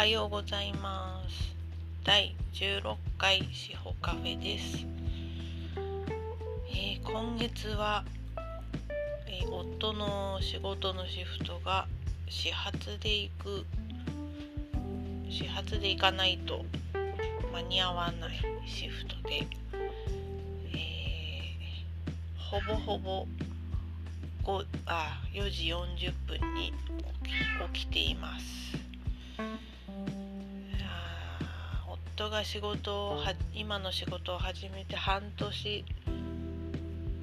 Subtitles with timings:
[0.00, 1.54] はようございます。
[2.04, 4.86] 第16回司法カフェです、
[6.70, 8.02] えー、今月は、
[9.28, 11.86] えー、夫の仕事のシフトが
[12.30, 13.66] 始発で行く
[15.28, 16.64] 始発で行かないと
[17.52, 19.46] 間に合わないシフトで、
[20.72, 23.26] えー、ほぼほぼ
[24.44, 26.72] 5あ4時40分に
[27.74, 28.70] 起きています。
[32.20, 35.84] 夫が仕事をは今の仕事を始めて半年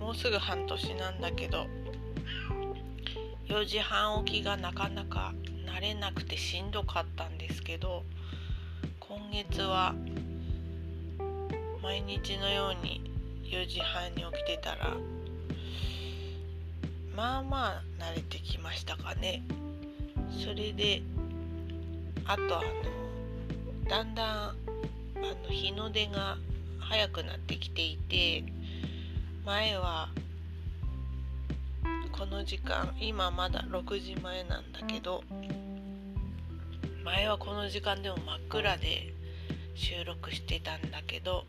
[0.00, 1.66] もうすぐ半年なんだけど
[3.46, 5.34] 4時半起きがなかなか
[5.66, 8.04] 慣れなくてしんどかったんですけど
[8.98, 9.94] 今月は
[11.82, 13.12] 毎日のように
[13.44, 14.96] 4時半に起きてたら
[17.14, 19.42] まあまあ慣れてきましたかね。
[20.42, 21.02] それで
[22.24, 24.65] あとあのだんだん
[25.28, 26.36] あの日の出が
[26.78, 28.44] 早くなってきていて
[29.44, 30.08] 前は
[32.12, 35.24] この時間今まだ6時前なんだけど
[37.04, 39.12] 前はこの時間でも真っ暗で
[39.74, 41.44] 収録してたんだけど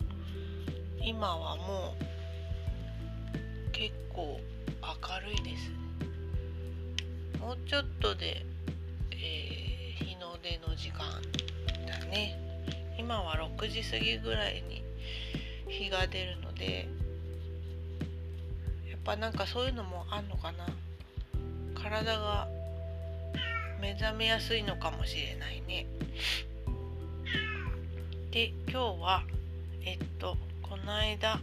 [0.99, 4.39] 今はもう結構
[4.81, 5.71] 明るいです。
[7.39, 8.43] もうちょっとで、
[9.11, 10.99] えー、日の出の時間
[11.87, 12.37] だね。
[12.99, 14.83] 今は6時過ぎぐらいに
[15.67, 16.87] 日が出るので
[18.89, 20.67] やっぱなんかそういうのもあんのかな。
[21.75, 22.47] 体が
[23.79, 25.85] 目覚めやすいのかもしれないね。
[28.31, 29.23] で今日は
[29.83, 31.39] えっとこの間、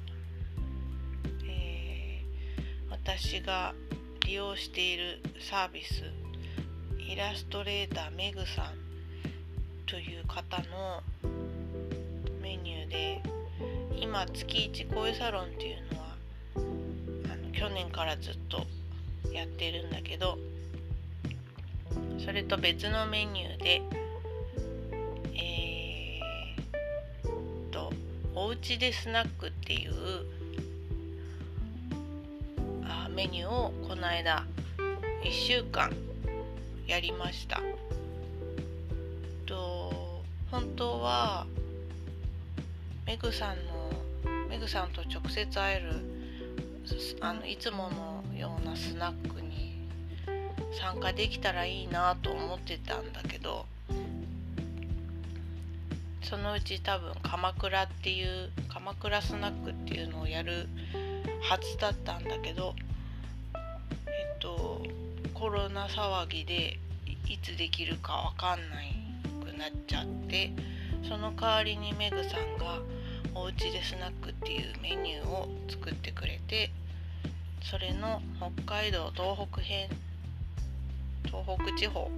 [1.49, 2.23] え、
[2.91, 3.75] 私が
[4.27, 6.03] 利用しているサービス
[6.99, 8.75] イラストレーターメグさん
[9.87, 11.03] という方の
[12.65, 13.21] で
[14.01, 16.17] 今月1声サロンっていうのは
[16.55, 18.65] あの去年からずっと
[19.33, 20.39] やってるんだけど
[22.25, 23.83] それと別のメニューで
[25.35, 27.93] えー、と
[28.35, 29.93] おうちでスナックっていう
[32.85, 34.45] あメニューをこの間
[35.25, 35.91] 1週間
[36.87, 37.61] やりました。
[39.47, 41.47] と本当は
[43.07, 43.91] メグさんの
[44.49, 45.93] メグさんと直接会える
[47.21, 49.89] あのいつものようなスナックに
[50.81, 53.67] 参加できたらいいなと思ってたんだけど
[56.23, 60.67] そのうち多分鎌倉っていう鎌倉スナックっていうのをやる
[61.43, 62.75] はずだったんだけど
[63.55, 63.59] え
[64.35, 64.83] っと
[65.35, 66.79] コロナ騒ぎで
[67.29, 68.95] いつできるか分かんない
[69.45, 70.53] くなっちゃって
[71.09, 72.81] その代わりにメグさんが
[73.35, 76.71] おうちでスナックっていうメニューを作ってくれて
[77.63, 79.89] それの北海道東北編
[81.25, 82.11] 東北地方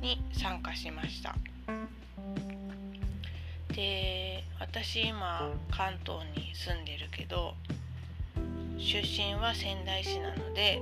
[0.00, 1.34] に参加しました。
[3.74, 7.54] で私今関東に住んでるけど
[8.78, 10.80] 出身は仙台市なので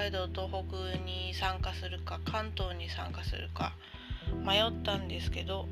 [0.00, 3.74] 海道東北に参加するか関東に参加するか
[4.42, 5.68] 迷ったんですけど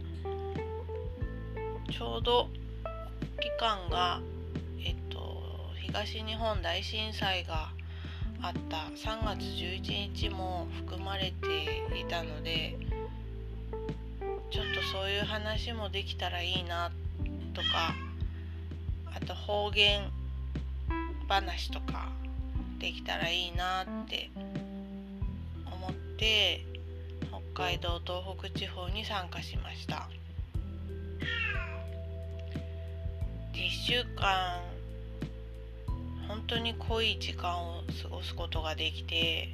[1.90, 2.50] ちょうど
[3.40, 4.20] 期間が
[4.84, 5.40] えっと
[5.80, 7.70] 東日本大震災が
[8.42, 12.76] あった3月11日も含まれていたので
[14.50, 16.92] ちょっとそういう話もできたらいいな
[17.54, 17.94] とか
[19.06, 20.02] あと方言
[21.30, 22.10] 話とか
[22.78, 24.30] できたらいいなって
[25.66, 26.64] 思って
[27.54, 30.08] 北海道東北地方に参加しました。
[33.52, 34.60] 1週間
[36.28, 39.48] 本当に濃い時間を過ごすことができて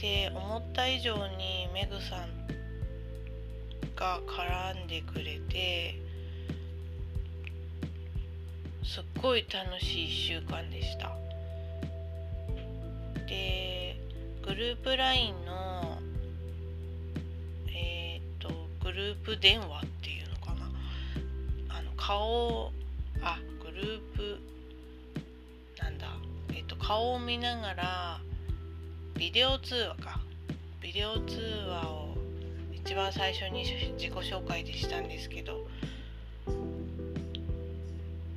[0.00, 2.28] で思った以上にメグさん
[3.94, 5.94] が絡んでくれて
[8.84, 11.16] すっごい楽しい1週間でした。
[13.28, 13.96] で
[14.44, 15.98] グループ LINE の
[17.68, 18.48] えっ、ー、と
[18.82, 20.70] グループ電話っていうのかな。
[21.78, 22.72] あの顔
[23.22, 24.38] あグループ
[25.80, 26.08] なんだ。
[26.50, 28.20] えっ、ー、と顔を見ながら
[29.16, 30.20] ビデオ通話か。
[30.80, 32.16] ビデオ通話を
[32.74, 33.64] 一番最初に
[33.94, 35.68] 自己紹介でしたんですけど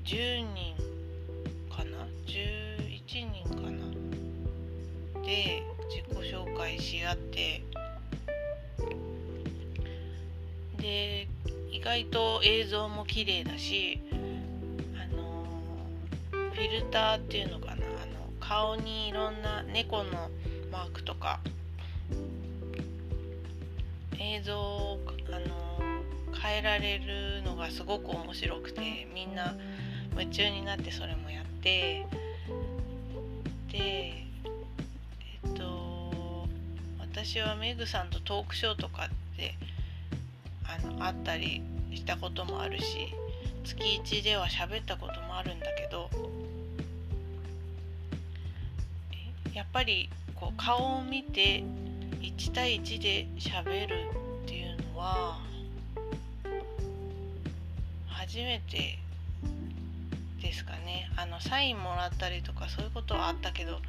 [0.05, 0.75] 10人
[1.75, 3.83] かな？11人かな？
[5.25, 7.63] で自己紹介し合って。
[10.77, 11.27] で
[11.71, 13.99] 意外と映像も綺麗だし
[14.95, 15.47] あの
[16.31, 17.73] フィルターっていうのかな？
[17.73, 17.83] あの
[18.39, 20.29] 顔にいろんな猫の
[20.71, 21.39] マークとか。
[24.19, 24.99] 映像を
[25.29, 25.79] あの
[26.33, 29.55] 変えられるのがすごく面白くてみんな
[30.15, 32.05] 夢中になってそれもやって
[33.71, 34.23] でえ
[35.45, 36.47] っと
[36.99, 39.55] 私はメグさんとトークショーとかって
[40.63, 41.61] あの会ったり
[41.93, 43.13] したこともあるし
[43.65, 46.09] 月1では喋ったこともあるんだけど
[49.53, 51.63] やっぱりこう顔を見て
[52.21, 53.95] 1対1で喋る
[54.43, 55.39] っていうのは
[58.07, 58.99] 初めて
[60.55, 61.11] ですかね。
[61.17, 63.79] あのサインもらったりとかそういうことはあったけど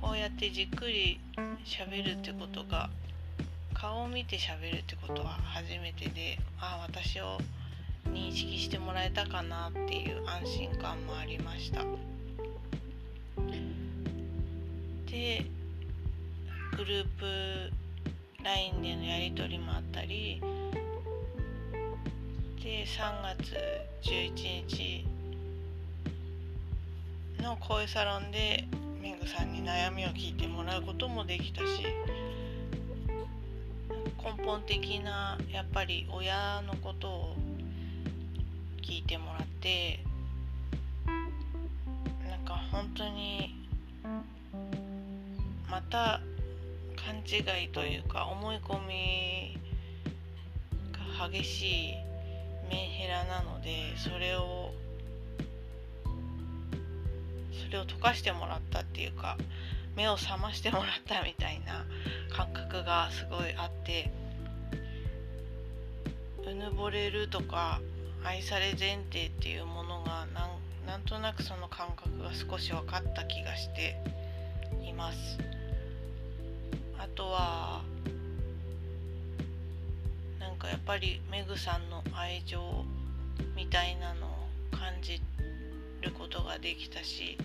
[0.00, 1.18] こうやってじっくり
[1.64, 2.88] 喋るってことが
[3.74, 7.38] 顔を見て喋るってことは初めてでああ私を
[8.08, 11.82] 認識してもらえたかなっていう安心感もありました。
[15.10, 15.44] で
[16.76, 17.72] グループ
[18.44, 20.40] LINE でのやり取りもあったり
[22.62, 23.56] で3月
[24.02, 25.11] 11日
[27.42, 28.68] の声サロンで
[29.02, 31.84] メグさんに悩みを聞いてもらうこともできたし
[34.16, 37.36] 根本的なやっぱり親のことを
[38.80, 39.98] 聞いてもらって
[42.30, 43.56] なんか本当に
[45.68, 46.20] また
[46.94, 49.58] 勘違いというか思い込み
[51.18, 51.94] が激しい
[52.70, 54.70] メンヘラなのでそれを
[57.72, 59.36] れを溶かしてもらったっていうか
[59.96, 61.84] 目を覚ましてもらったみたいな
[62.34, 64.10] 感覚がすごいあって
[66.46, 67.80] うぬぼれるとか
[68.24, 73.96] 愛され前提っていうものがなんなんとなくその感覚が少し分かった気がして
[74.84, 75.38] います。
[76.98, 77.82] あとは
[80.38, 82.84] なんかやっぱりメグさんの愛情
[83.56, 84.30] みたいなのを
[84.76, 85.20] 感じ
[86.00, 87.38] ることができたし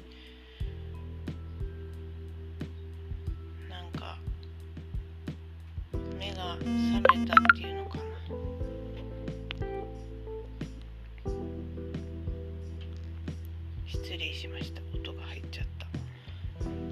[6.66, 8.04] 目が覚めたっていうのかな
[13.86, 14.82] 失礼しました。
[14.94, 15.88] 音が入っちゃった。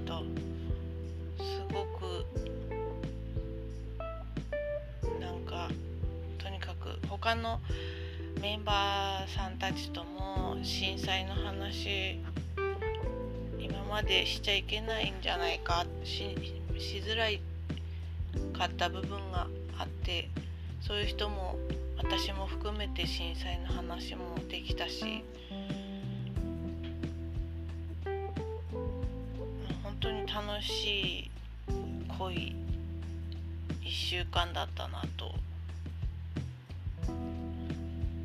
[0.06, 0.22] と
[1.38, 2.26] すごく
[5.20, 5.68] なんか
[6.38, 7.60] とにかく他の
[8.40, 12.20] メンバーさんたちとも震災の話
[13.58, 16.36] 今までしちゃいけないんじゃないかし
[16.78, 17.40] しづらい
[18.52, 20.28] かった部分があって
[20.80, 21.56] そういう人も
[21.98, 25.24] 私も含めて震災の話もできたし
[29.82, 31.30] 本当に楽しい
[32.18, 32.54] 濃い
[33.82, 35.32] 1週間だったなと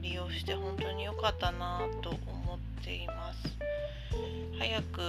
[0.01, 3.55] 利用して本当に良かったなと思っています。
[4.57, 5.01] 早く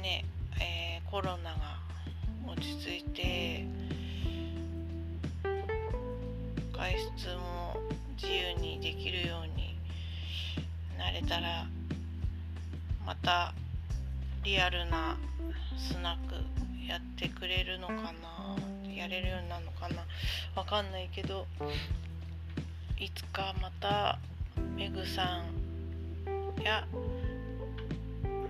[0.00, 0.24] ね、
[0.60, 1.79] えー、コロナが
[14.70, 15.16] ルな
[15.76, 16.34] スナック
[16.88, 18.12] やってくれるのかな？
[18.94, 20.04] やれるようになるのかな？
[20.54, 21.46] わかんないけど
[22.98, 24.18] いつかまた
[24.76, 26.86] メグさんや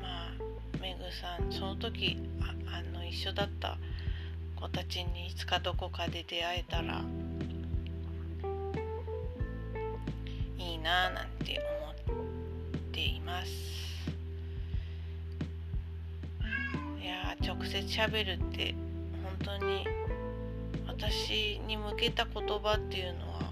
[0.02, 0.32] まあ
[0.80, 3.78] メグさんその時ああの一緒だった
[4.56, 7.02] 子たちにいつかどこかで出会えたら
[10.58, 11.94] いいなぁなんて思っ
[12.92, 13.79] ています。
[17.42, 18.74] 直接しゃべるって
[19.22, 19.86] 本当に
[20.86, 23.50] 私に向けた言葉っていうのは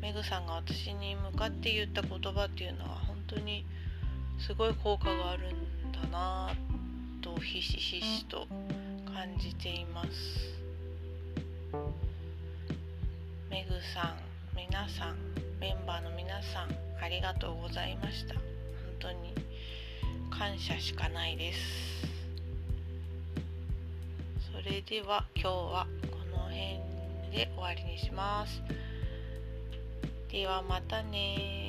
[0.00, 3.64] メグさんが私に向かって言った言葉っていうのは本当に
[4.38, 6.50] すごい効果があるんだな
[7.20, 8.46] とひしひしと
[9.12, 10.10] 感じています。
[13.50, 14.16] メグさん
[14.56, 15.16] 皆さん
[15.58, 16.68] メンバーの皆さん
[17.02, 18.34] ありがとうございました。
[18.34, 18.42] 本
[18.98, 19.34] 当に
[20.30, 21.95] 感謝しかないです。
[24.66, 26.56] れでは今日はこの辺
[27.30, 28.60] で終わりにします。
[30.28, 31.65] ではまたね